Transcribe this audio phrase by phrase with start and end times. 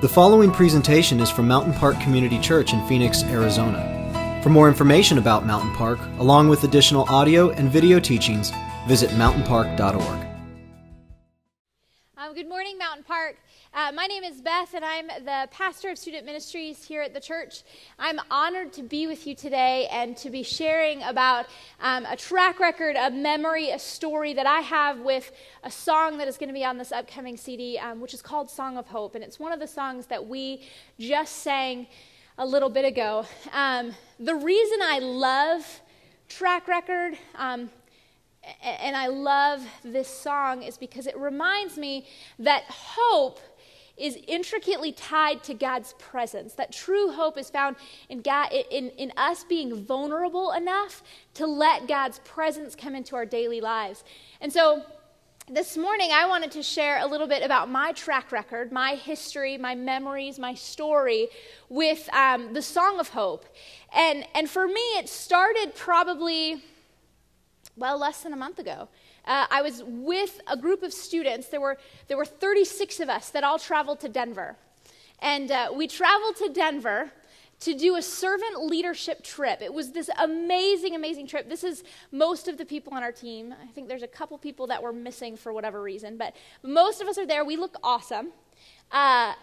[0.00, 4.38] The following presentation is from Mountain Park Community Church in Phoenix, Arizona.
[4.44, 8.52] For more information about Mountain Park, along with additional audio and video teachings,
[8.86, 10.26] visit mountainpark.org.
[12.16, 13.38] Um, good morning, Mountain Park.
[13.74, 17.20] Uh, my name is Beth, and I'm the pastor of student ministries here at the
[17.20, 17.62] church.
[17.98, 21.46] I'm honored to be with you today and to be sharing about
[21.80, 25.30] um, a track record, a memory, a story that I have with
[25.64, 28.50] a song that is going to be on this upcoming CD, um, which is called
[28.50, 29.14] Song of Hope.
[29.14, 30.66] And it's one of the songs that we
[30.98, 31.88] just sang
[32.38, 33.26] a little bit ago.
[33.52, 35.82] Um, the reason I love
[36.28, 37.68] track record, um,
[38.62, 42.06] and I love this song is because it reminds me
[42.38, 43.40] that hope
[43.98, 46.54] is intricately tied to God's presence.
[46.54, 47.76] That true hope is found
[48.08, 51.02] in, God, in, in us being vulnerable enough
[51.34, 54.04] to let God's presence come into our daily lives.
[54.40, 54.84] And so
[55.50, 59.56] this morning, I wanted to share a little bit about my track record, my history,
[59.56, 61.28] my memories, my story
[61.70, 63.46] with um, the Song of Hope.
[63.94, 66.62] And, and for me, it started probably,
[67.76, 68.88] well, less than a month ago
[69.28, 71.48] uh, I was with a group of students.
[71.48, 71.76] There were,
[72.08, 74.56] there were 36 of us that all traveled to Denver.
[75.20, 77.12] And uh, we traveled to Denver
[77.60, 79.60] to do a servant leadership trip.
[79.60, 81.48] It was this amazing, amazing trip.
[81.48, 83.54] This is most of the people on our team.
[83.62, 87.08] I think there's a couple people that were missing for whatever reason, but most of
[87.08, 87.44] us are there.
[87.44, 88.28] We look awesome.
[88.90, 89.34] Uh,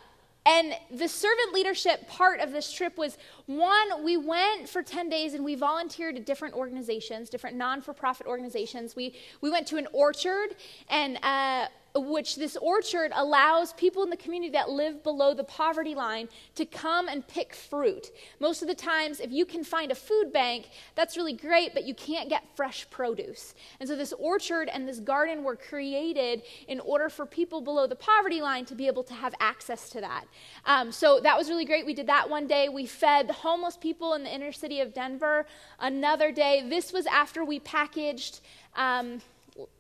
[0.46, 5.34] and the servant leadership part of this trip was one, we went for 10 days
[5.34, 8.96] and we volunteered at different organizations, different non for profit organizations.
[8.96, 10.56] We, we went to an orchard
[10.90, 15.96] and uh, which this orchard allows people in the community that live below the poverty
[15.96, 18.12] line to come and pick fruit.
[18.40, 21.86] Most of the times, if you can find a food bank, that's really great, but
[21.86, 23.56] you can't get fresh produce.
[23.80, 27.96] And so, this orchard and this garden were created in order for people below the
[27.96, 30.26] poverty line to be able to have access to that.
[30.66, 31.86] Um, so, that was really great.
[31.86, 32.70] We did that one day.
[32.70, 35.46] We fed homeless people in the inner city of Denver
[35.80, 36.68] another day.
[36.68, 38.42] This was after we packaged.
[38.76, 39.22] Um,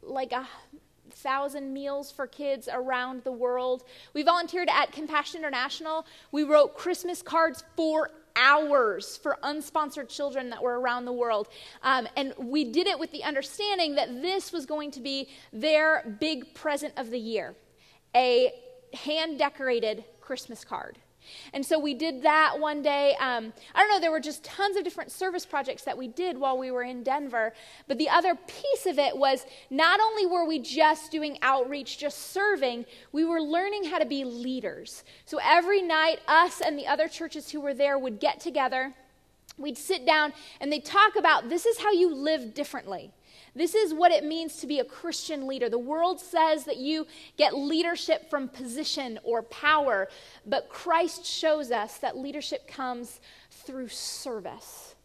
[0.01, 0.47] like a
[1.15, 3.83] thousand meals for kids around the world.
[4.13, 6.05] We volunteered at Compassion International.
[6.31, 11.47] We wrote Christmas cards for hours for unsponsored children that were around the world.
[11.83, 16.17] Um, and we did it with the understanding that this was going to be their
[16.19, 17.55] big present of the year
[18.15, 18.53] a
[18.93, 20.97] hand decorated Christmas card.
[21.53, 23.15] And so we did that one day.
[23.19, 26.37] Um, I don't know, there were just tons of different service projects that we did
[26.37, 27.53] while we were in Denver.
[27.87, 32.31] But the other piece of it was not only were we just doing outreach, just
[32.31, 35.03] serving, we were learning how to be leaders.
[35.25, 38.93] So every night, us and the other churches who were there would get together.
[39.57, 43.11] We'd sit down and they'd talk about this is how you live differently.
[43.55, 45.69] This is what it means to be a Christian leader.
[45.69, 47.07] The world says that you
[47.37, 50.09] get leadership from position or power,
[50.45, 53.21] but Christ shows us that leadership comes
[53.51, 54.95] through service.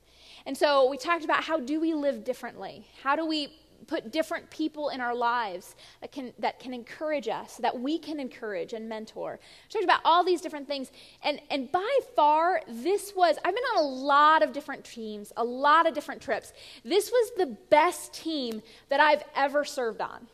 [0.46, 2.86] And so we talked about how do we live differently?
[3.02, 7.56] How do we put different people in our lives that can, that can encourage us,
[7.56, 9.38] that we can encourage and mentor.
[9.42, 10.90] I talked about all these different things.
[11.22, 15.44] And, and by far, this was, I've been on a lot of different teams, a
[15.44, 16.52] lot of different trips.
[16.84, 20.26] This was the best team that I've ever served on.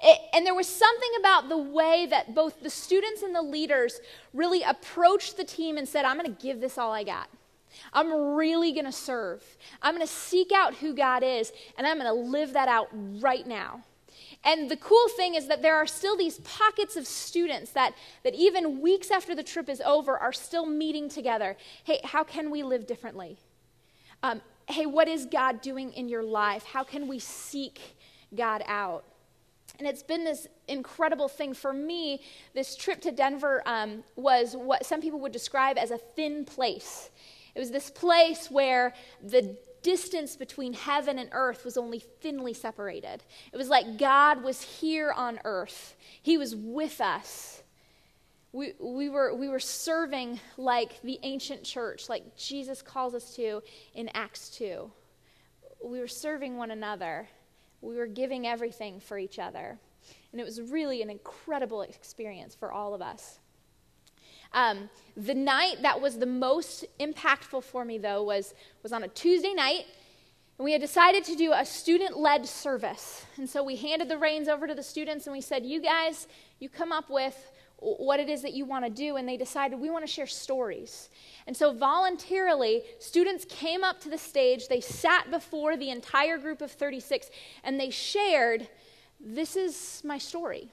[0.00, 4.00] It, and there was something about the way that both the students and the leaders
[4.32, 7.28] really approached the team and said, I'm going to give this all I got.
[7.92, 9.42] I'm really going to serve.
[9.82, 12.88] I'm going to seek out who God is, and I'm going to live that out
[12.92, 13.82] right now.
[14.44, 18.34] And the cool thing is that there are still these pockets of students that, that
[18.34, 21.56] even weeks after the trip is over are still meeting together.
[21.84, 23.38] Hey, how can we live differently?
[24.22, 26.64] Um, hey, what is God doing in your life?
[26.64, 27.96] How can we seek
[28.34, 29.04] God out?
[29.78, 32.22] And it's been this incredible thing for me.
[32.54, 37.10] This trip to Denver um, was what some people would describe as a thin place.
[37.56, 43.22] It was this place where the distance between heaven and earth was only thinly separated.
[43.50, 47.62] It was like God was here on earth, He was with us.
[48.52, 53.62] We, we, were, we were serving like the ancient church, like Jesus calls us to
[53.94, 54.90] in Acts 2.
[55.82, 57.28] We were serving one another.
[57.80, 59.78] We were giving everything for each other.
[60.32, 63.40] And it was really an incredible experience for all of us.
[64.52, 69.08] Um, the night that was the most impactful for me, though, was, was on a
[69.08, 69.84] Tuesday night.
[70.58, 73.26] And we had decided to do a student led service.
[73.36, 76.28] And so we handed the reins over to the students and we said, You guys,
[76.60, 79.16] you come up with what it is that you want to do.
[79.16, 81.10] And they decided, We want to share stories.
[81.46, 84.68] And so voluntarily, students came up to the stage.
[84.68, 87.28] They sat before the entire group of 36
[87.62, 88.66] and they shared,
[89.20, 90.70] This is my story.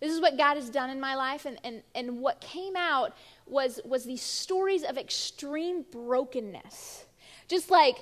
[0.00, 1.44] This is what God has done in my life.
[1.44, 3.14] And, and, and what came out
[3.46, 7.04] was, was these stories of extreme brokenness.
[7.48, 7.98] Just like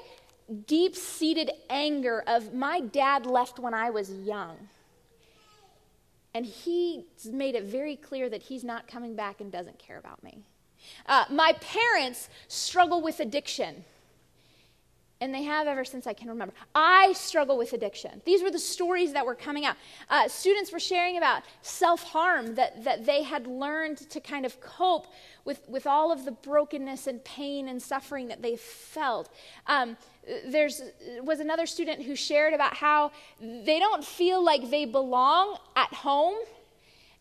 [0.66, 4.56] deep seated anger of my dad left when I was young.
[6.34, 10.22] And he made it very clear that he's not coming back and doesn't care about
[10.22, 10.38] me.
[11.06, 13.84] Uh, my parents struggle with addiction
[15.20, 16.54] and they have ever since I can remember.
[16.74, 18.22] I struggle with addiction.
[18.24, 19.76] These were the stories that were coming out.
[20.08, 24.60] Uh, students were sharing about self harm, that, that they had learned to kind of
[24.60, 25.06] cope
[25.44, 29.30] with, with all of the brokenness and pain and suffering that they felt.
[29.66, 29.96] Um,
[30.46, 30.82] there's
[31.22, 33.10] was another student who shared about how
[33.40, 36.36] they don't feel like they belong at home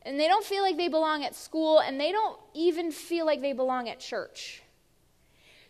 [0.02, 3.42] and they don't feel like they belong at school and they don't even feel like
[3.42, 4.62] they belong at church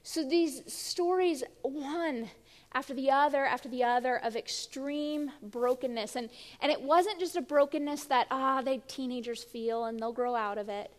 [0.08, 2.30] so these stories, one
[2.72, 6.16] after the other after the other, of extreme brokenness.
[6.16, 6.30] And,
[6.62, 10.58] and it wasn't just a brokenness that, ah, they teenagers feel and they'll grow out
[10.58, 10.94] of it.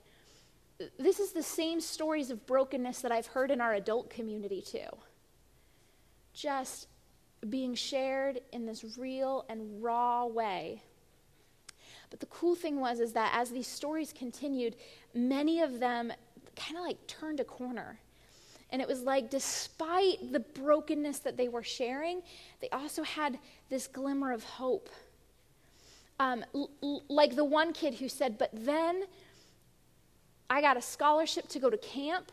[0.98, 4.90] This is the same stories of brokenness that I've heard in our adult community too.
[6.34, 6.88] Just
[7.48, 10.82] being shared in this real and raw way.
[12.10, 14.76] But the cool thing was is that as these stories continued,
[15.14, 16.12] many of them
[16.56, 18.00] kind of like turned a corner
[18.70, 22.22] and it was like, despite the brokenness that they were sharing,
[22.60, 23.38] they also had
[23.70, 24.90] this glimmer of hope.
[26.20, 29.04] Um, l- like the one kid who said, But then
[30.50, 32.30] I got a scholarship to go to camp,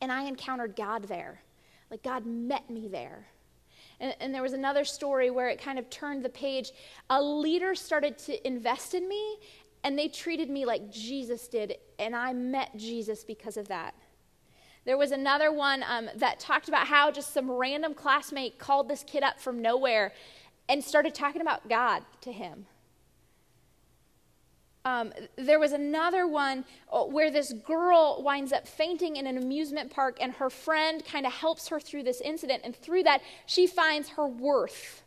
[0.00, 1.40] and I encountered God there.
[1.90, 3.26] Like God met me there.
[3.98, 6.72] And, and, there was another story where it kind of turned the page.
[7.08, 9.38] A leader started to invest in me,
[9.84, 13.94] and they treated me like Jesus did, and I met Jesus because of that.
[14.86, 19.02] There was another one um, that talked about how just some random classmate called this
[19.02, 20.12] kid up from nowhere
[20.68, 22.66] and started talking about God to him.
[24.84, 29.90] Um, there was another one uh, where this girl winds up fainting in an amusement
[29.90, 32.62] park, and her friend kind of helps her through this incident.
[32.64, 35.02] And through that, she finds her worth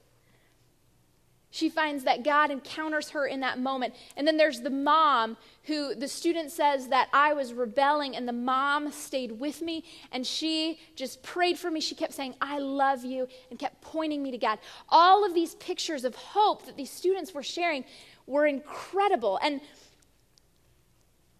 [1.51, 3.96] she finds that God encounters her in that moment.
[4.16, 8.34] And then there's the mom who the student says that I was rebelling, and the
[8.34, 11.81] mom stayed with me and she just prayed for me.
[11.81, 14.60] She kept saying, I love you, and kept pointing me to God.
[14.90, 17.84] All of these pictures of hope that these students were sharing
[18.28, 19.40] were incredible.
[19.42, 19.60] And,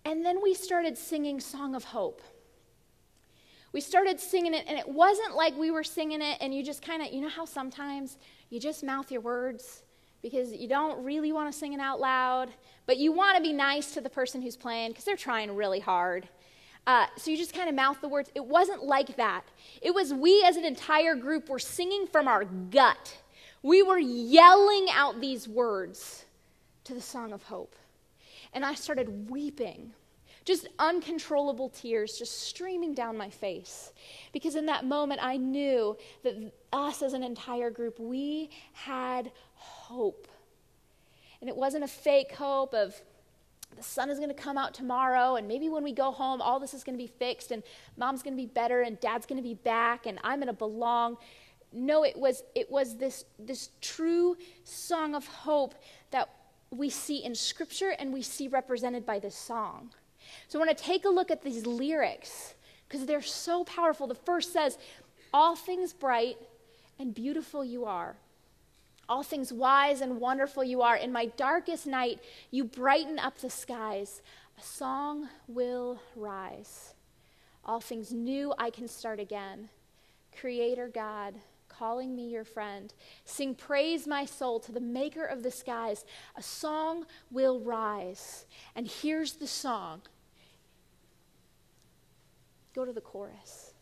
[0.06, 2.24] and then we started singing Song of Hope.
[3.72, 6.82] We started singing it, and it wasn't like we were singing it and you just
[6.82, 8.18] kind of, you know how sometimes
[8.50, 9.84] you just mouth your words
[10.22, 12.50] because you don't really want to sing it out loud,
[12.86, 15.80] but you want to be nice to the person who's playing because they're trying really
[15.80, 16.28] hard.
[16.88, 18.32] Uh, so you just kind of mouth the words.
[18.36, 19.44] It wasn't like that.
[19.82, 23.18] It was we as an entire group were singing from our gut.
[23.62, 26.26] We were yelling out these words
[26.86, 27.76] to the song of hope.
[28.54, 29.94] And I started weeping,
[30.46, 33.92] just uncontrollable tears just streaming down my face.
[34.32, 40.28] Because in that moment, I knew that us as an entire group, we had hope.
[41.42, 43.00] And it wasn't a fake hope of
[43.76, 46.60] the sun is going to come out tomorrow, and maybe when we go home, all
[46.60, 47.62] this is going to be fixed, and
[47.98, 50.54] mom's going to be better, and dad's going to be back, and I'm going to
[50.54, 51.18] belong.
[51.72, 55.76] No, it was, it was this, this true song of hope
[56.10, 56.30] that
[56.72, 59.92] we see in Scripture and we see represented by this song.
[60.48, 62.56] So I want to take a look at these lyrics
[62.88, 64.08] because they're so powerful.
[64.08, 64.78] The first says,
[65.34, 66.38] All things bright
[66.98, 68.16] and beautiful you are.
[69.08, 70.96] All things wise and wonderful you are.
[70.96, 72.20] In my darkest night,
[72.52, 74.22] you brighten up the skies.
[74.58, 76.94] A song will rise.
[77.66, 79.70] All things new, I can start again.
[80.40, 81.36] Creator God,
[81.70, 82.94] calling me your friend.
[83.26, 86.06] Sing praise, my soul, to the maker of the skies.
[86.36, 88.46] A song will rise.
[88.76, 90.02] And here's the song.
[92.80, 93.74] Go to the chorus.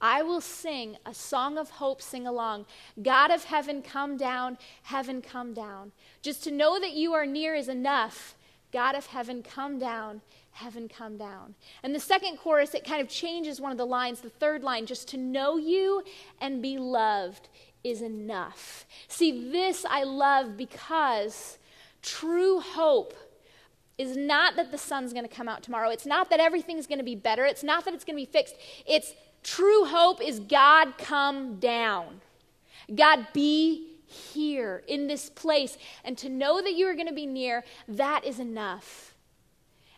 [0.00, 2.66] I will sing a song of hope, sing along.
[3.02, 5.90] God of heaven, come down, heaven, come down.
[6.22, 8.36] Just to know that you are near is enough.
[8.72, 10.20] God of heaven, come down,
[10.52, 11.56] heaven, come down.
[11.82, 14.20] And the second chorus, it kind of changes one of the lines.
[14.20, 16.04] The third line, just to know you
[16.40, 17.48] and be loved
[17.82, 18.86] is enough.
[19.08, 21.58] See, this I love because
[22.02, 23.14] true hope
[23.98, 25.90] is not that the sun's going to come out tomorrow.
[25.90, 27.44] It's not that everything's going to be better.
[27.44, 28.54] It's not that it's going to be fixed.
[28.86, 29.12] It's
[29.42, 32.20] True hope is God come down.
[32.94, 35.78] God be here in this place.
[36.04, 39.14] And to know that you are going to be near, that is enough.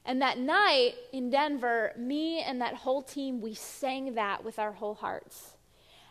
[0.04, 4.72] And that night in Denver, me and that whole team, we sang that with our
[4.72, 5.56] whole hearts.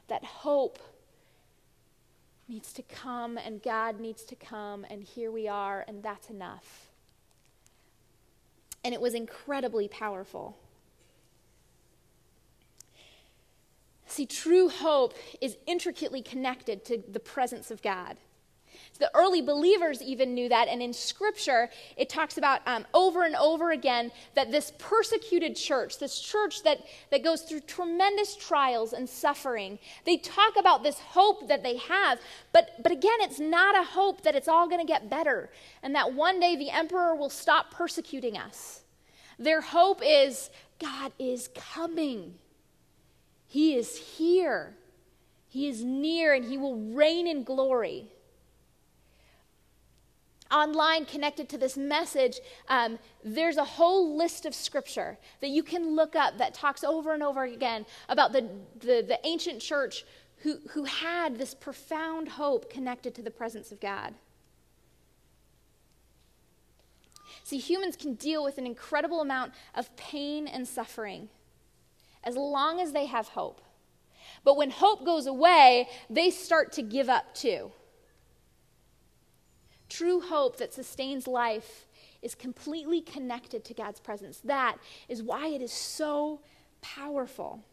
[0.07, 0.79] That hope
[2.47, 6.88] needs to come and God needs to come, and here we are, and that's enough.
[8.83, 10.57] And it was incredibly powerful.
[14.05, 18.17] See, true hope is intricately connected to the presence of God.
[18.99, 23.35] The early believers even knew that, and in Scripture, it talks about um, over and
[23.37, 26.79] over again that this persecuted church, this church that,
[27.09, 32.19] that goes through tremendous trials and suffering, they talk about this hope that they have,
[32.51, 35.49] but, but again, it's not a hope that it's all going to get better
[35.81, 38.81] and that one day the emperor will stop persecuting us.
[39.37, 42.35] Their hope is God is coming,
[43.47, 44.75] He is here,
[45.47, 48.11] He is near, and He will reign in glory
[50.51, 55.95] online connected to this message, um, there's a whole list of scripture that you can
[55.95, 60.05] look up that talks over and over again about the, the, the ancient church
[60.37, 64.13] who, who had this profound hope connected to the presence of God.
[67.43, 71.29] See, humans can deal with an incredible amount of pain and suffering
[72.23, 73.61] as long as they have hope.
[74.43, 77.71] But when hope goes away, they start to give up too.
[79.89, 81.87] True hope that sustains life
[82.21, 84.39] is completely connected to God's presence.
[84.43, 84.77] That
[85.07, 86.41] is why it is so
[86.81, 87.63] powerful.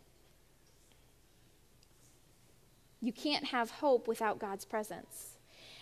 [3.00, 5.38] You can't have hope without God's presence.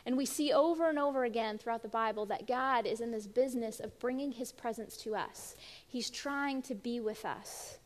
[0.06, 3.26] And we see over and over again throughout the Bible that God is in this
[3.26, 5.54] business of bringing his presence to us.
[5.86, 7.78] He's trying to be with us.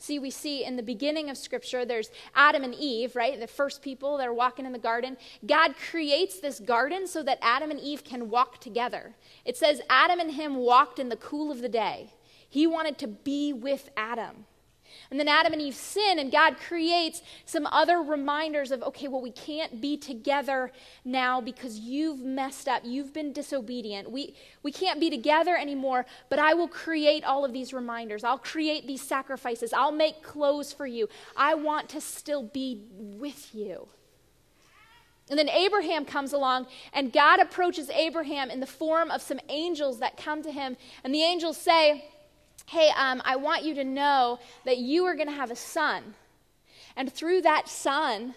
[0.00, 3.38] See, we see in the beginning of Scripture, there's Adam and Eve, right?
[3.38, 5.16] The first people that are walking in the garden.
[5.44, 9.16] God creates this garden so that Adam and Eve can walk together.
[9.44, 12.12] It says Adam and him walked in the cool of the day.
[12.48, 14.46] He wanted to be with Adam.
[15.10, 19.22] And then Adam and Eve sin, and God creates some other reminders of, okay, well,
[19.22, 20.70] we can't be together
[21.02, 22.82] now because you've messed up.
[22.84, 24.10] You've been disobedient.
[24.10, 28.22] We, we can't be together anymore, but I will create all of these reminders.
[28.22, 29.72] I'll create these sacrifices.
[29.72, 31.08] I'll make clothes for you.
[31.34, 33.88] I want to still be with you.
[35.30, 40.00] And then Abraham comes along, and God approaches Abraham in the form of some angels
[40.00, 40.76] that come to him.
[41.02, 42.10] And the angels say,
[42.68, 46.14] hey, um, I want you to know that you are going to have a son.
[46.96, 48.34] And through that son,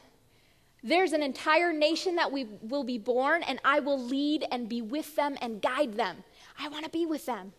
[0.81, 4.81] there's an entire nation that we will be born, and I will lead and be
[4.81, 6.23] with them and guide them.
[6.57, 7.51] I want to be with them.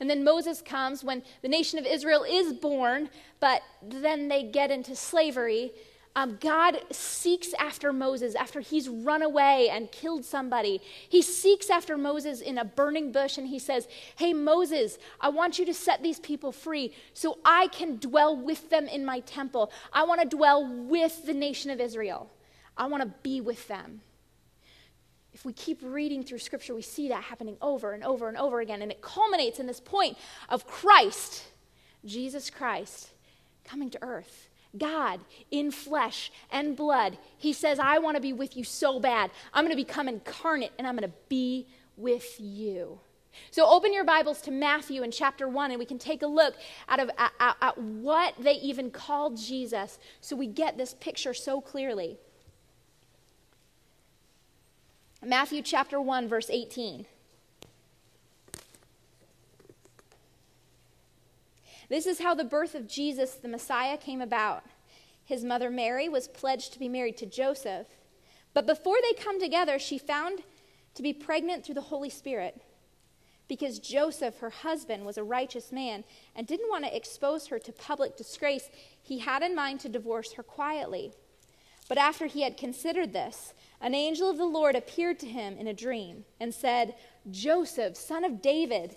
[0.00, 4.72] And then Moses comes when the nation of Israel is born, but then they get
[4.72, 5.70] into slavery
[6.14, 10.80] um, God seeks after Moses after he's run away and killed somebody.
[11.08, 15.58] He seeks after Moses in a burning bush and he says, Hey, Moses, I want
[15.58, 19.72] you to set these people free so I can dwell with them in my temple.
[19.92, 22.30] I want to dwell with the nation of Israel.
[22.76, 24.02] I want to be with them.
[25.32, 28.60] If we keep reading through scripture, we see that happening over and over and over
[28.60, 28.82] again.
[28.82, 30.18] And it culminates in this point
[30.50, 31.44] of Christ,
[32.04, 33.08] Jesus Christ,
[33.64, 37.18] coming to earth God in flesh and blood.
[37.36, 39.30] He says, I want to be with you so bad.
[39.52, 43.00] I'm going to become incarnate and I'm going to be with you.
[43.50, 46.54] So open your Bibles to Matthew in chapter 1 and we can take a look
[46.88, 51.60] at, of, at, at what they even called Jesus so we get this picture so
[51.60, 52.18] clearly.
[55.24, 57.06] Matthew chapter 1, verse 18.
[61.92, 64.64] This is how the birth of Jesus, the Messiah, came about.
[65.26, 67.86] His mother Mary was pledged to be married to Joseph,
[68.54, 70.40] but before they come together, she found
[70.94, 72.62] to be pregnant through the Holy Spirit.
[73.46, 77.72] Because Joseph, her husband, was a righteous man and didn't want to expose her to
[77.72, 78.70] public disgrace,
[79.02, 81.12] he had in mind to divorce her quietly.
[81.90, 85.66] But after he had considered this, an angel of the Lord appeared to him in
[85.66, 86.94] a dream and said,
[87.30, 88.96] Joseph, son of David,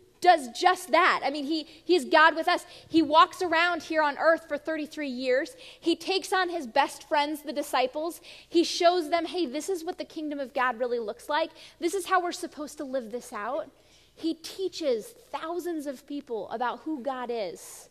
[0.21, 1.21] does just that.
[1.23, 2.65] I mean, he, he is God with us.
[2.87, 5.55] He walks around here on earth for 33 years.
[5.79, 8.21] He takes on his best friends, the disciples.
[8.47, 11.51] He shows them, hey, this is what the kingdom of God really looks like.
[11.79, 13.69] This is how we're supposed to live this out.
[14.13, 17.89] He teaches thousands of people about who God is.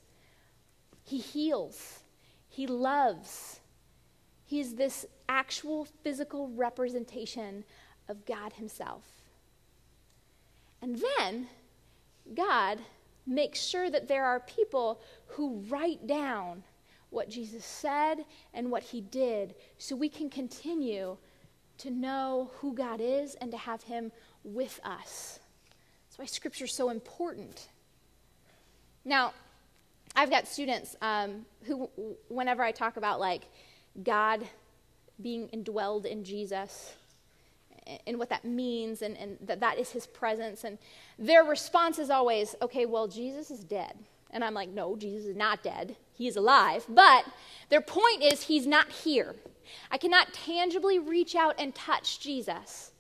[1.05, 2.01] He heals,
[2.49, 3.61] he loves.
[4.51, 7.63] He's this actual physical representation
[8.09, 9.05] of God Himself.
[10.83, 11.47] And then
[12.35, 12.79] God
[13.27, 16.63] makes sure that there are people who write down
[17.11, 21.17] what Jesus said and what He did so we can continue
[21.79, 24.13] to know who God is and to have Him
[24.45, 25.41] with us.
[26.09, 27.69] That's why Scripture is so important.
[29.05, 29.33] Now,
[30.15, 31.89] I've got students um, who,
[32.29, 33.43] whenever I talk about like
[34.03, 34.47] God
[35.23, 36.95] being indwelled in Jesus
[38.07, 40.79] and what that means and, and that that is his presence, and
[41.21, 43.95] their response is always, okay, well, Jesus is dead.
[44.31, 45.97] And I'm like, no, Jesus is not dead.
[46.15, 46.85] He is alive.
[46.89, 47.25] But
[47.69, 49.37] their point is, he's not here.
[49.91, 52.93] I cannot tangibly reach out and touch Jesus.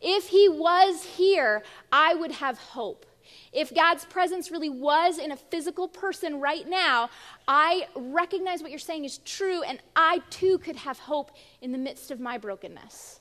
[0.00, 3.06] If he was here, I would have hope.
[3.52, 7.10] If God's presence really was in a physical person right now,
[7.46, 11.78] I recognize what you're saying is true, and I too could have hope in the
[11.78, 13.20] midst of my brokenness.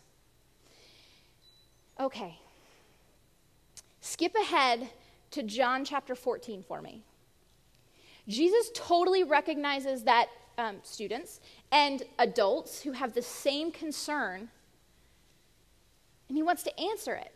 [2.00, 2.41] Okay.
[4.02, 4.90] Skip ahead
[5.30, 7.04] to John chapter 14 for me.
[8.28, 10.28] Jesus totally recognizes that
[10.58, 11.40] um, students
[11.72, 14.50] and adults who have the same concern,
[16.28, 17.34] and he wants to answer it.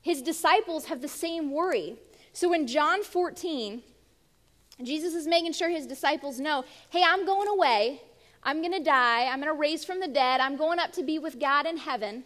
[0.00, 1.96] His disciples have the same worry.
[2.32, 3.82] So in John 14,
[4.82, 8.02] Jesus is making sure his disciples know hey, I'm going away.
[8.42, 9.26] I'm going to die.
[9.26, 10.40] I'm going to raise from the dead.
[10.40, 12.24] I'm going up to be with God in heaven.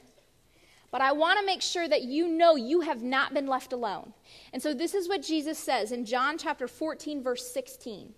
[0.95, 4.13] But I want to make sure that you know you have not been left alone.
[4.53, 8.15] And so this is what Jesus says in John chapter 14, verse 16.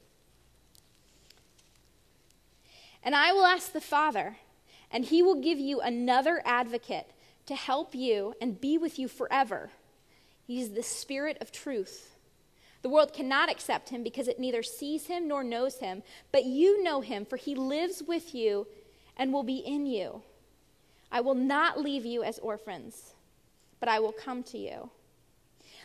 [3.03, 4.37] And I will ask the Father,
[4.91, 7.07] and he will give you another advocate
[7.47, 9.71] to help you and be with you forever.
[10.47, 12.15] He's the Spirit of truth.
[12.83, 16.83] The world cannot accept him because it neither sees him nor knows him, but you
[16.83, 18.67] know him, for he lives with you
[19.17, 20.21] and will be in you.
[21.17, 23.15] I will not leave you as orphans,
[23.81, 24.91] but I will come to you.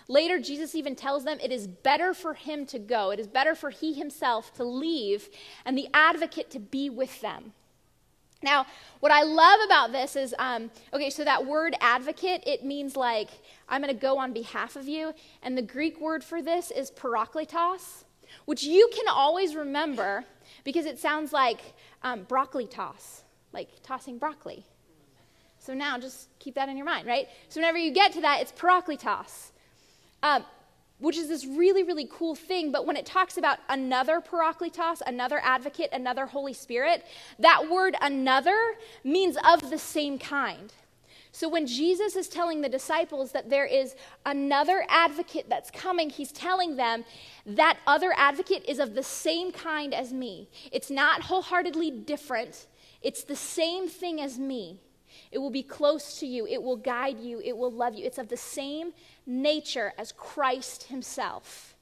[0.09, 3.11] Later, Jesus even tells them it is better for him to go.
[3.11, 5.29] It is better for he himself to leave
[5.63, 7.53] and the advocate to be with them.
[8.43, 8.65] Now,
[8.99, 13.29] what I love about this is um, okay, so that word advocate, it means like,
[13.69, 15.13] I'm going to go on behalf of you.
[15.41, 18.03] And the Greek word for this is parakletos,
[18.43, 20.25] which you can always remember
[20.65, 21.61] because it sounds like
[22.03, 24.65] um, broccoli toss, like tossing broccoli.
[25.61, 27.27] So now just keep that in your mind, right?
[27.49, 29.51] So whenever you get to that, it's parakletos,
[30.23, 30.43] um,
[30.97, 32.71] which is this really, really cool thing.
[32.71, 37.05] But when it talks about another parakletos, another advocate, another Holy Spirit,
[37.37, 38.59] that word another
[39.03, 40.73] means of the same kind.
[41.31, 43.95] So when Jesus is telling the disciples that there is
[44.25, 47.05] another advocate that's coming, he's telling them
[47.45, 50.49] that other advocate is of the same kind as me.
[50.71, 52.65] It's not wholeheartedly different,
[53.03, 54.79] it's the same thing as me.
[55.31, 56.45] It will be close to you.
[56.45, 57.39] It will guide you.
[57.43, 58.05] It will love you.
[58.05, 58.93] It's of the same
[59.25, 61.75] nature as Christ himself.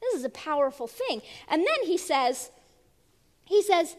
[0.00, 1.22] This is a powerful thing.
[1.48, 2.50] And then he says,
[3.44, 3.96] he says,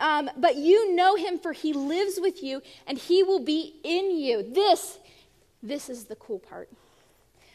[0.00, 4.16] um, but you know him for he lives with you and he will be in
[4.16, 4.42] you.
[4.42, 4.98] This,
[5.62, 6.70] this is the cool part.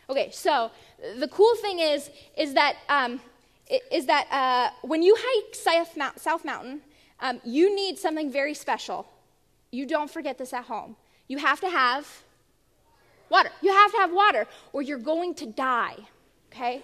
[0.10, 0.72] Okay, so
[1.18, 3.20] the cool thing is, is that, um,
[3.92, 6.82] is that uh, when you hike South, South Mountain,
[7.20, 9.08] um, you need something very special
[9.72, 10.96] you don't forget this at home.
[11.28, 12.24] You have to have
[13.30, 13.50] water.
[13.62, 15.96] You have to have water, or you're going to die.
[16.52, 16.84] Okay?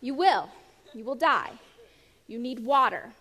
[0.00, 0.48] You will.
[0.94, 1.52] You will die.
[2.26, 3.12] You need water.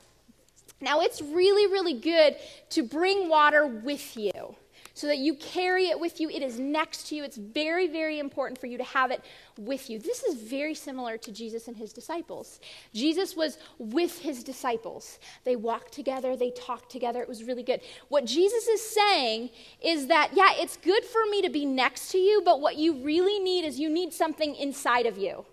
[0.79, 2.35] Now, it's really, really good
[2.71, 4.55] to bring water with you
[4.97, 6.27] so that you carry it with you.
[6.27, 7.23] It is next to you.
[7.23, 9.23] It's very, very important for you to have it
[9.55, 9.99] with you.
[9.99, 12.59] This is very similar to Jesus and his disciples.
[12.95, 15.19] Jesus was with his disciples.
[15.43, 17.21] They walked together, they talked together.
[17.21, 17.81] It was really good.
[18.09, 19.51] What Jesus is saying
[19.83, 22.95] is that, yeah, it's good for me to be next to you, but what you
[23.03, 25.45] really need is you need something inside of you.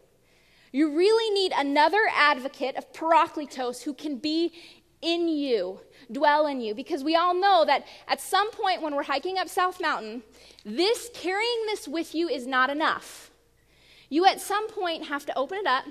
[0.73, 4.53] You really need another advocate of Parakletos who can be
[5.05, 6.75] in you, dwell in you.
[6.75, 10.23] Because we all know that at some point when we're hiking up South Mountain,
[10.65, 13.31] this carrying this with you is not enough.
[14.09, 15.85] You at some point have to open it up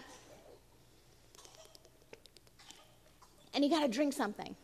[3.54, 4.56] and you got to drink something.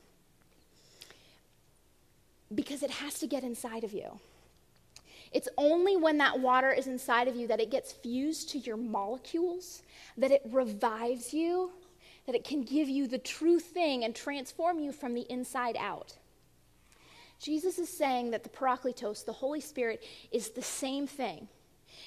[2.53, 4.19] Because it has to get inside of you.
[5.31, 8.77] It's only when that water is inside of you that it gets fused to your
[8.77, 9.83] molecules,
[10.17, 11.71] that it revives you,
[12.29, 16.15] that it can give you the true thing and transform you from the inside out.
[17.39, 21.47] Jesus is saying that the Parakletos, the Holy Spirit, is the same thing.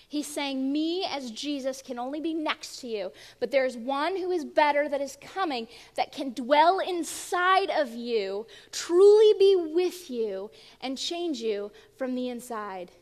[0.08, 4.30] He's saying, Me as Jesus can only be next to you, but there's one who
[4.30, 10.52] is better that is coming that can dwell inside of you, truly be with you,
[10.82, 12.92] and change you from the inside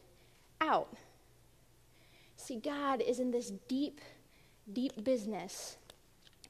[0.62, 0.88] out.
[2.36, 4.00] See, God is in this deep,
[4.72, 5.76] deep business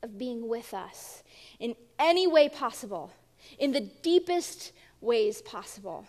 [0.03, 1.23] of being with us
[1.59, 3.13] in any way possible,
[3.59, 6.07] in the deepest ways possible.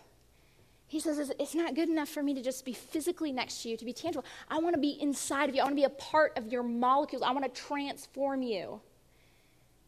[0.88, 3.78] He says, It's not good enough for me to just be physically next to you,
[3.78, 4.26] to be tangible.
[4.50, 5.62] I want to be inside of you.
[5.62, 7.24] I want to be a part of your molecules.
[7.24, 8.82] I want to transform you.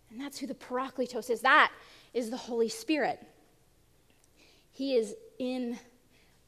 [0.10, 1.42] And that's who the Parakletos is.
[1.42, 1.72] That
[2.14, 3.20] is the Holy Spirit.
[4.72, 5.78] He is in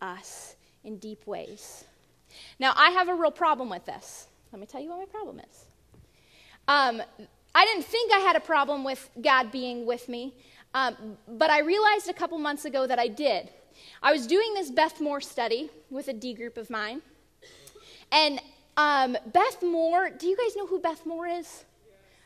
[0.01, 1.83] us in deep ways.
[2.59, 4.27] Now, I have a real problem with this.
[4.51, 5.65] Let me tell you what my problem is.
[6.67, 7.01] Um,
[7.55, 10.35] I didn't think I had a problem with God being with me,
[10.73, 13.49] um, but I realized a couple months ago that I did.
[14.03, 17.01] I was doing this Beth Moore study with a D group of mine,
[18.11, 18.41] and
[18.75, 21.63] um, Beth Moore, do you guys know who Beth Moore is?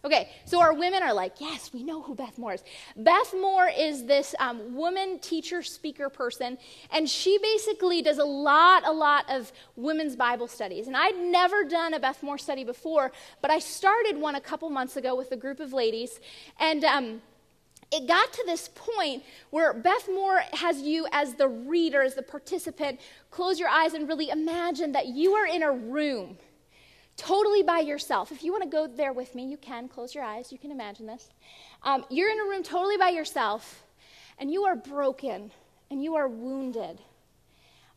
[0.06, 2.64] Okay, so our women are like, yes, we know who Beth Moore is.
[2.96, 6.58] Beth Moore is this um, woman teacher speaker person,
[6.92, 10.88] and she basically does a lot, a lot of women's Bible studies.
[10.88, 14.70] And I'd never done a Beth Moore study before, but I started one a couple
[14.70, 16.22] months ago with a group of ladies,
[16.62, 17.22] and um,
[17.92, 22.22] it got to this point where Beth Moore has you as the reader, as the
[22.22, 26.38] participant, close your eyes and really imagine that you are in a room
[27.20, 28.32] totally by yourself.
[28.32, 29.88] If you want to go there with me, you can.
[29.88, 30.52] Close your eyes.
[30.52, 31.30] You can imagine this.
[31.84, 33.84] Um, you're in a room totally by yourself,
[34.38, 35.52] and you are broken,
[35.92, 37.00] and you are wounded.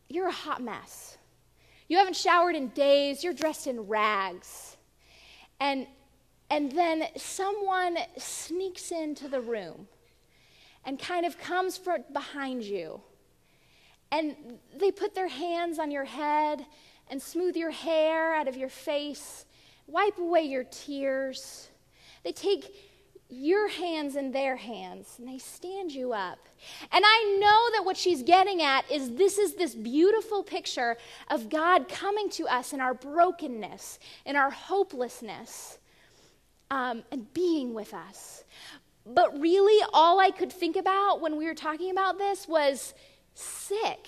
[0.09, 1.17] You're a hot mess.
[1.87, 3.23] You haven't showered in days.
[3.23, 4.77] You're dressed in rags.
[5.59, 5.87] And,
[6.49, 9.87] and then someone sneaks into the room
[10.85, 13.01] and kind of comes from behind you.
[14.11, 14.35] And
[14.75, 16.65] they put their hands on your head
[17.09, 19.45] and smooth your hair out of your face,
[19.87, 21.69] wipe away your tears.
[22.23, 22.73] They take
[23.29, 26.37] your hands in their hands and they stand you up.
[26.91, 30.97] And I know that what she's getting at is this is this beautiful picture
[31.29, 35.79] of God coming to us in our brokenness, in our hopelessness,
[36.69, 38.43] um, and being with us.
[39.05, 42.93] But really, all I could think about when we were talking about this was
[43.33, 44.07] sick.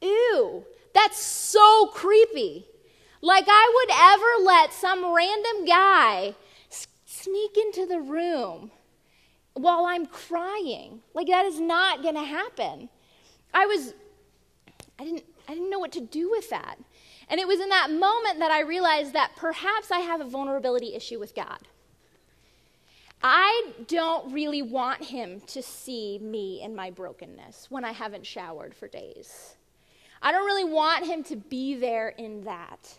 [0.00, 0.64] Ew,
[0.96, 2.66] that's so creepy.
[3.20, 6.34] Like I would ever let some random guy
[7.04, 8.70] sneak into the room
[9.52, 11.02] while I'm crying.
[11.12, 12.88] Like that is not going to happen.
[13.52, 13.94] I was
[14.98, 16.78] I didn't I didn't know what to do with that.
[17.28, 20.94] And it was in that moment that I realized that perhaps I have a vulnerability
[20.94, 21.58] issue with God.
[23.22, 28.74] I don't really want him to see me in my brokenness when I haven't showered
[28.74, 29.55] for days.
[30.22, 32.94] I don't really want him to be there in that.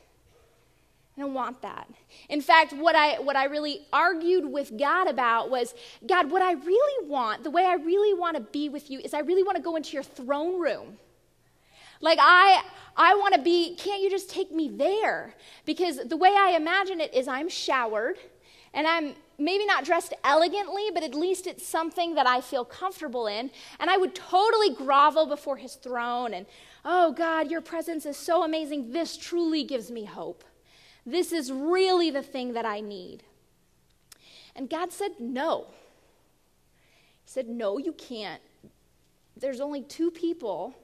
[1.17, 1.89] I don't want that.
[2.29, 5.73] In fact, what I, what I really argued with God about was
[6.05, 9.15] God, what I really want, the way I really want to be with you, is
[9.15, 10.97] I really want to go into your throne room.
[12.01, 12.61] Like, I,
[12.95, 15.33] I want to be, can't you just take me there?
[15.65, 18.17] Because the way I imagine it is I'm showered
[18.73, 23.27] and I'm maybe not dressed elegantly, but at least it's something that I feel comfortable
[23.27, 23.51] in.
[23.79, 26.45] And I would totally grovel before his throne and
[26.89, 28.91] Oh, God, your presence is so amazing.
[28.93, 30.45] This truly gives me hope.
[31.05, 33.23] This is really the thing that I need.
[34.55, 35.67] And God said, No.
[37.25, 38.41] He said, No, you can't.
[39.35, 40.75] There's only two people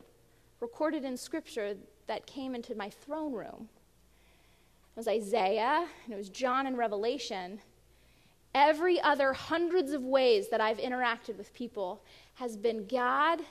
[0.59, 3.69] recorded in Scripture that came into my throne room.
[4.95, 7.61] It was Isaiah, and it was John in Revelation.
[8.55, 12.03] Every other hundreds of ways that I've interacted with people
[12.35, 13.41] has been God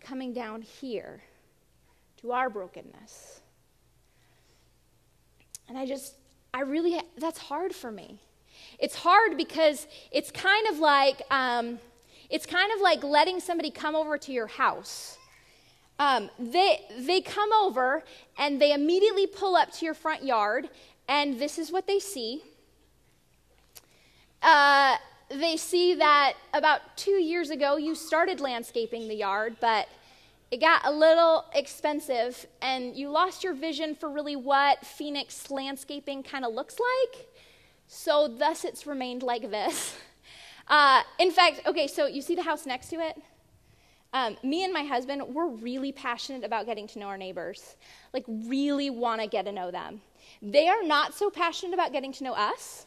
[0.00, 1.22] coming down here
[2.20, 3.40] to our brokenness.
[5.68, 6.16] And I just,
[6.52, 8.20] I really, that's hard for me.
[8.78, 11.78] It's hard because it's kind of like, um,
[12.28, 15.16] it's kind of like letting somebody come over to your house.
[15.98, 18.02] Um, they, they come over
[18.38, 20.70] and they immediately pull up to your front yard,
[21.08, 22.42] and this is what they see.
[24.42, 24.96] Uh,
[25.28, 29.88] they see that about two years ago you started landscaping the yard, but
[30.50, 36.22] it got a little expensive and you lost your vision for really what Phoenix landscaping
[36.22, 37.26] kind of looks like.
[37.86, 39.96] So, thus, it's remained like this.
[40.68, 43.20] Uh, in fact, okay, so you see the house next to it?
[44.12, 47.74] Um, me and my husband, we're really passionate about getting to know our neighbors,
[48.12, 50.00] like, really want to get to know them.
[50.40, 52.86] They are not so passionate about getting to know us.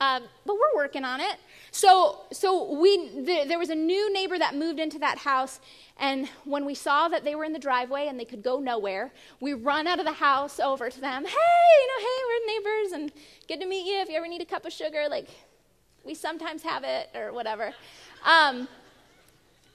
[0.00, 1.36] Um, but we're working on it.
[1.72, 5.60] So, so we the, there was a new neighbor that moved into that house,
[5.98, 9.12] and when we saw that they were in the driveway and they could go nowhere,
[9.40, 11.24] we run out of the house over to them.
[11.24, 13.12] Hey, you know, hey, we're neighbors, and
[13.46, 14.00] good to meet you.
[14.00, 15.28] If you ever need a cup of sugar, like
[16.04, 17.72] we sometimes have it or whatever.
[18.24, 18.66] Um,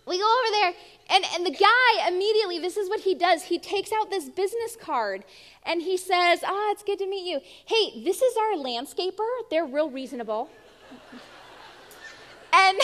[0.07, 0.73] we go over there,
[1.09, 3.43] and, and the guy immediately, this is what he does.
[3.43, 5.23] He takes out this business card
[5.63, 7.39] and he says, Ah, it's good to meet you.
[7.65, 9.27] Hey, this is our landscaper.
[9.51, 10.49] They're real reasonable.
[12.53, 12.79] and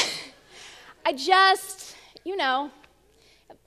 [1.06, 2.70] I just, you know,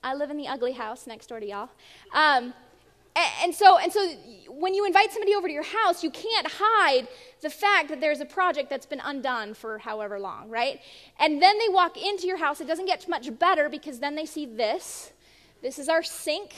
[0.03, 1.69] I live in the ugly house next door to y'all.
[2.13, 2.53] Um,
[3.15, 4.09] and so, and so
[4.49, 7.07] when you invite somebody over to your house, you can't hide
[7.41, 10.79] the fact that there's a project that's been undone for however long, right?
[11.19, 12.59] And then they walk into your house.
[12.59, 15.13] It doesn't get much better because then they see this.
[15.61, 16.53] This is our sink.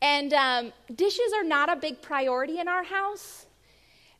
[0.00, 3.46] And um, dishes are not a big priority in our house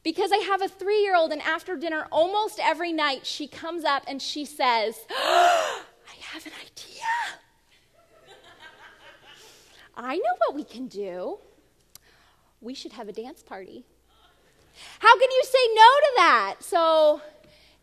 [0.03, 3.85] because I have a three year old, and after dinner, almost every night, she comes
[3.85, 5.81] up and she says, I
[6.21, 7.05] have an idea.
[9.97, 11.39] I know what we can do
[12.65, 13.85] we should have a dance party.
[14.99, 16.55] How can you say no to that?
[16.61, 17.21] So,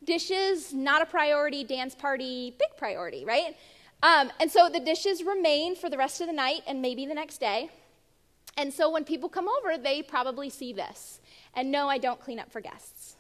[0.04, 3.56] dishes, not a priority, dance party, big priority, right?
[4.04, 7.13] Um, and so the dishes remain for the rest of the night and maybe the
[7.13, 7.70] next day.
[8.58, 11.20] And so when people come over, they probably see this.
[11.54, 13.15] And no, I don't clean up for guests.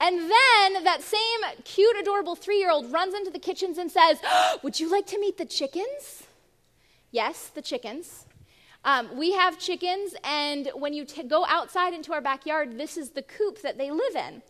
[0.00, 4.18] And then that same cute, adorable three year old runs into the kitchens and says,
[4.62, 6.24] Would you like to meet the chickens?
[7.10, 8.26] Yes, the chickens.
[8.84, 13.10] Um, we have chickens, and when you t- go outside into our backyard, this is
[13.10, 14.42] the coop that they live in.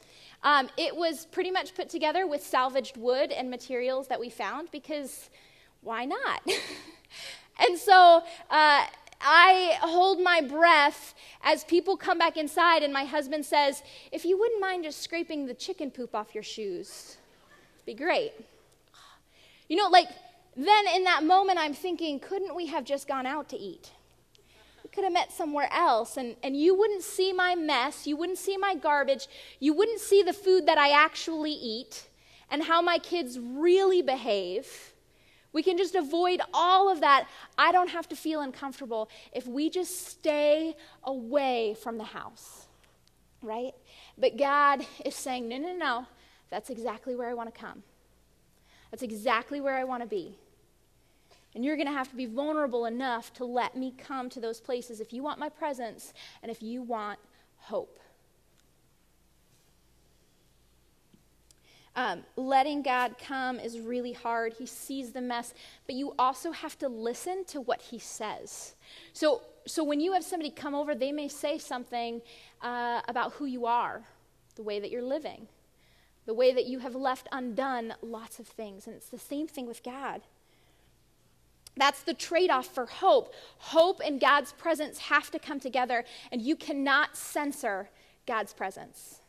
[0.42, 4.70] Um, it was pretty much put together with salvaged wood and materials that we found
[4.72, 5.30] because
[5.82, 6.42] why not?
[7.58, 8.84] and so uh,
[9.20, 14.36] I hold my breath as people come back inside, and my husband says, If you
[14.36, 17.18] wouldn't mind just scraping the chicken poop off your shoes,
[17.76, 18.32] it'd be great.
[19.68, 20.08] You know, like,
[20.56, 23.92] then in that moment, I'm thinking, couldn't we have just gone out to eat?
[24.94, 28.56] Could have met somewhere else and, and you wouldn't see my mess, you wouldn't see
[28.56, 29.26] my garbage,
[29.58, 32.08] you wouldn't see the food that I actually eat
[32.50, 34.92] and how my kids really behave.
[35.52, 37.28] We can just avoid all of that.
[37.58, 42.66] I don't have to feel uncomfortable if we just stay away from the house,
[43.42, 43.72] right?
[44.18, 46.06] But God is saying, no, no, no,
[46.50, 47.82] that's exactly where I want to come.
[48.90, 50.36] That's exactly where I want to be.
[51.54, 54.60] And you're going to have to be vulnerable enough to let me come to those
[54.60, 56.12] places if you want my presence
[56.42, 57.18] and if you want
[57.56, 58.00] hope.
[61.96, 64.54] Um, letting God come is really hard.
[64.54, 65.54] He sees the mess,
[65.86, 68.74] but you also have to listen to what He says.
[69.12, 72.20] So, so when you have somebody come over, they may say something
[72.62, 74.02] uh, about who you are,
[74.56, 75.46] the way that you're living,
[76.26, 78.88] the way that you have left undone lots of things.
[78.88, 80.22] And it's the same thing with God.
[81.76, 83.34] That's the trade off for hope.
[83.58, 87.88] Hope and God's presence have to come together, and you cannot censor
[88.26, 89.20] God's presence.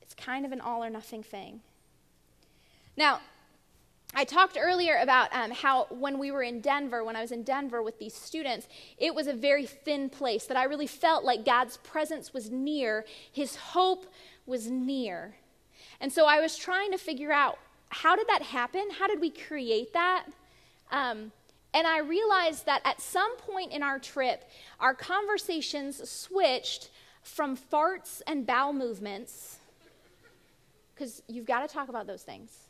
[0.00, 1.60] It's kind of an all or nothing thing.
[2.96, 3.20] Now,
[4.16, 7.42] I talked earlier about um, how when we were in Denver, when I was in
[7.42, 11.44] Denver with these students, it was a very thin place that I really felt like
[11.44, 14.06] God's presence was near, His hope
[14.46, 15.34] was near.
[16.00, 18.88] And so I was trying to figure out how did that happen?
[18.98, 20.26] How did we create that?
[20.94, 21.32] Um,
[21.74, 28.22] and I realized that at some point in our trip, our conversations switched from farts
[28.28, 29.58] and bowel movements,
[30.94, 32.68] because you've got to talk about those things,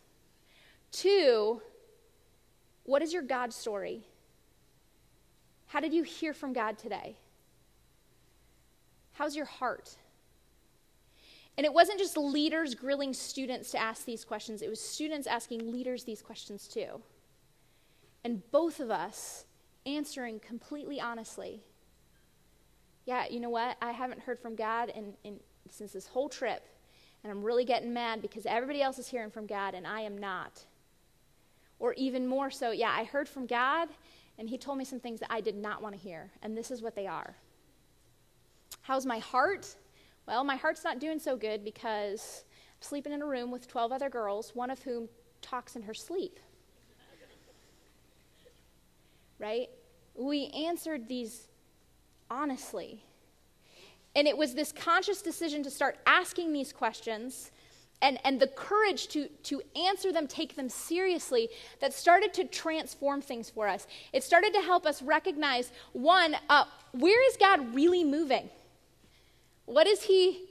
[0.93, 1.61] to
[2.85, 4.05] what is your God story?
[5.67, 7.17] How did you hear from God today?
[9.13, 9.97] How's your heart?
[11.59, 15.71] And it wasn't just leaders grilling students to ask these questions, it was students asking
[15.71, 17.03] leaders these questions too
[18.25, 19.45] and both of us
[19.87, 21.63] answering completely honestly.
[23.05, 23.77] Yeah, you know what?
[23.83, 25.39] I haven't heard from God in, in,
[25.71, 26.67] since this whole trip,
[27.23, 30.17] and I'm really getting mad because everybody else is hearing from God and I am
[30.17, 30.65] not.
[31.79, 33.89] Or even more so, yeah, I heard from God
[34.39, 36.71] and He told me some things that I did not want to hear, and this
[36.71, 37.37] is what they are.
[38.81, 39.77] How's my heart?
[40.27, 43.93] Well, my heart's not doing so good because I'm sleeping in a room with 12
[43.93, 45.09] other girls, one of whom
[45.43, 46.41] talks in her sleep
[49.38, 49.68] right?
[50.14, 51.49] We answered these
[52.31, 53.03] honestly.
[54.16, 57.51] And it was this conscious decision to start asking these questions
[58.03, 61.49] and, and the courage to, to answer them, take them seriously,
[61.81, 63.87] that started to transform things for us.
[64.12, 68.51] It started to help us recognize one, uh, where is God really moving?
[69.64, 70.44] What is He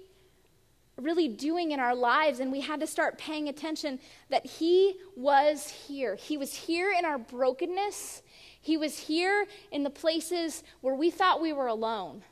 [0.97, 2.39] really doing in our lives?
[2.39, 6.15] And we had to start paying attention that He was here.
[6.15, 8.23] He was here in our brokenness,
[8.63, 12.23] he was here in the places where we thought we were alone.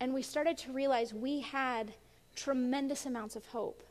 [0.00, 1.92] And we started to realize we had
[2.34, 3.82] tremendous amounts of hope.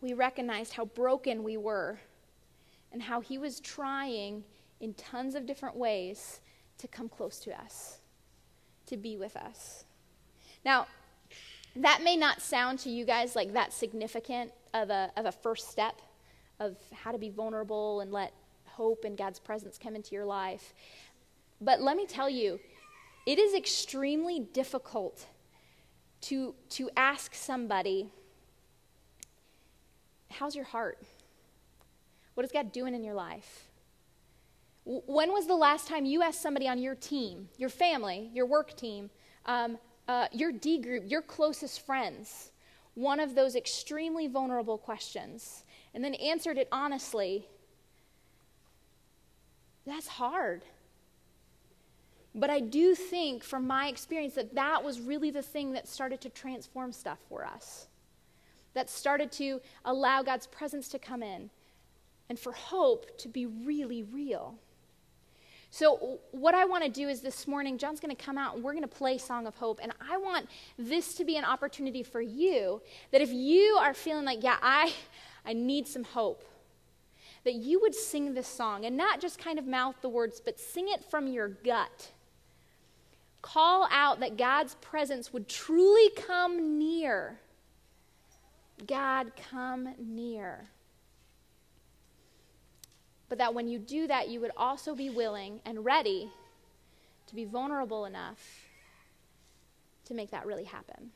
[0.00, 1.98] we recognized how broken we were
[2.92, 4.44] and how He was trying
[4.80, 6.40] in tons of different ways
[6.78, 7.98] to come close to us,
[8.86, 9.84] to be with us.
[10.64, 10.86] Now,
[11.76, 15.70] that may not sound to you guys like that significant of a, of a first
[15.70, 16.00] step
[16.58, 18.32] of how to be vulnerable and let
[18.74, 20.74] hope and God's presence come into your life.
[21.60, 22.60] But let me tell you,
[23.26, 25.26] it is extremely difficult
[26.22, 28.10] to, to ask somebody,
[30.30, 30.98] How's your heart?
[32.34, 33.66] What is God doing in your life?
[34.84, 38.76] When was the last time you asked somebody on your team, your family, your work
[38.76, 39.10] team,
[39.46, 39.78] um,
[40.08, 42.52] uh, your D group, your closest friends,
[42.94, 47.48] one of those extremely vulnerable questions, and then answered it honestly?
[49.90, 50.62] That's hard.
[52.32, 56.20] But I do think from my experience that that was really the thing that started
[56.20, 57.88] to transform stuff for us.
[58.74, 61.50] That started to allow God's presence to come in
[62.28, 64.54] and for hope to be really real.
[65.72, 68.62] So, what I want to do is this morning, John's going to come out and
[68.62, 69.80] we're going to play Song of Hope.
[69.82, 70.48] And I want
[70.78, 74.92] this to be an opportunity for you that if you are feeling like, yeah, I,
[75.44, 76.44] I need some hope,
[77.44, 80.58] that you would sing this song and not just kind of mouth the words, but
[80.58, 82.10] sing it from your gut.
[83.42, 87.38] Call out that God's presence would truly come near.
[88.86, 90.68] God, come near.
[93.28, 96.30] But that when you do that, you would also be willing and ready
[97.28, 98.68] to be vulnerable enough
[100.04, 101.10] to make that really happen.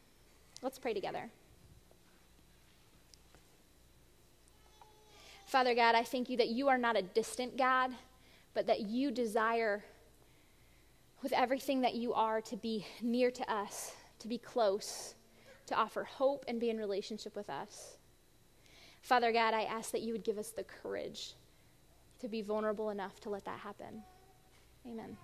[0.63, 1.29] Let's pray together.
[5.47, 7.93] Father God, I thank you that you are not a distant God,
[8.55, 9.85] but that you desire
[11.23, 15.15] with everything that you are to be near to us, to be close,
[15.67, 17.97] to offer hope and be in relationship with us.
[19.03, 21.35] Father God, I ask that you would give us the courage
[22.21, 24.03] to be vulnerable enough to let that happen.
[24.87, 25.17] Amen.